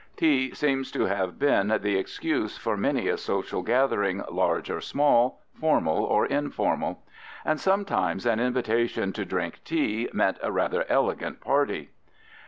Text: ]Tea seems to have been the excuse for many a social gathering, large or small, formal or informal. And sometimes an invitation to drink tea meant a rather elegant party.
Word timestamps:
]Tea 0.17 0.51
seems 0.55 0.91
to 0.93 1.05
have 1.05 1.37
been 1.37 1.67
the 1.83 1.95
excuse 1.95 2.57
for 2.57 2.75
many 2.75 3.07
a 3.07 3.17
social 3.19 3.61
gathering, 3.61 4.23
large 4.31 4.71
or 4.71 4.81
small, 4.81 5.43
formal 5.53 6.03
or 6.03 6.25
informal. 6.25 7.03
And 7.45 7.59
sometimes 7.59 8.25
an 8.25 8.39
invitation 8.39 9.13
to 9.13 9.23
drink 9.25 9.59
tea 9.63 10.09
meant 10.11 10.39
a 10.41 10.51
rather 10.51 10.85
elegant 10.89 11.39
party. 11.39 11.91